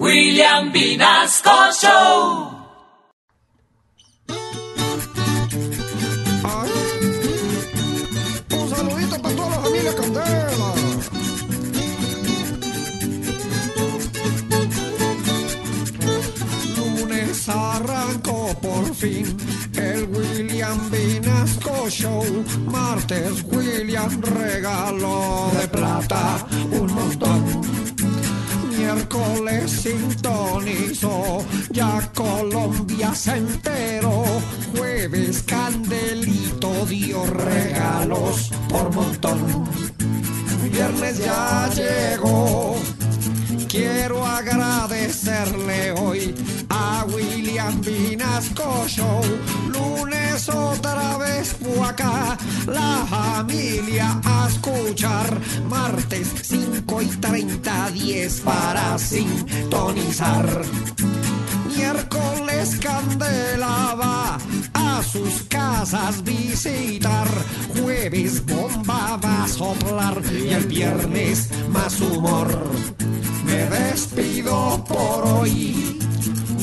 [0.00, 2.50] William Vinasco Show.
[8.50, 10.74] Un saludito para toda la familia Candela.
[16.76, 19.36] Lunes arrancó por fin
[19.76, 22.24] el William Vinasco Show.
[22.66, 26.33] Martes William regaló de plata
[29.54, 34.24] Miércoles sintonizó, ya Colombia se enteró.
[34.76, 39.68] Jueves Candelito dio regalos por montón.
[40.70, 42.76] Viernes ya llegó.
[43.68, 46.34] Quiero agradecerle hoy
[46.68, 49.20] a William Vinasco Show.
[49.68, 51.94] Lunes otra vez fue
[52.66, 55.40] la familia escuchar.
[55.68, 60.62] Martes 5 y 30, 10 para sintonizar.
[61.76, 64.38] Miércoles Candela va
[64.74, 67.28] a sus casas visitar.
[67.76, 72.48] Jueves bomba va a soplar y el viernes más humor.
[73.44, 75.98] Me despido por hoy.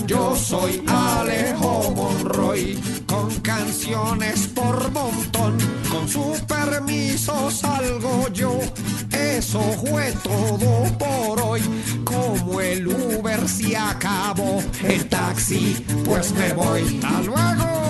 [0.08, 5.51] Yo soy Alejo Monroy, con canciones por montón.
[5.92, 8.58] Con su permiso salgo yo.
[9.11, 11.61] Eso fue todo por hoy.
[12.06, 17.00] Como el Uber se acabó, el taxi, pues me voy.
[17.03, 17.81] ¡Hasta luego!